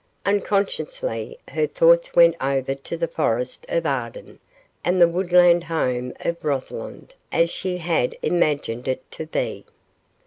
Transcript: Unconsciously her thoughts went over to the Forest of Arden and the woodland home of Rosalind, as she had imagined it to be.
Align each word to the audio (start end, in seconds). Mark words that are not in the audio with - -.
Unconsciously 0.25 1.37
her 1.49 1.67
thoughts 1.67 2.15
went 2.15 2.35
over 2.41 2.73
to 2.73 2.97
the 2.97 3.07
Forest 3.07 3.67
of 3.69 3.85
Arden 3.85 4.39
and 4.83 4.99
the 4.99 5.07
woodland 5.07 5.65
home 5.65 6.11
of 6.21 6.43
Rosalind, 6.43 7.13
as 7.31 7.51
she 7.51 7.77
had 7.77 8.17
imagined 8.23 8.87
it 8.87 9.03
to 9.11 9.27
be. 9.27 9.63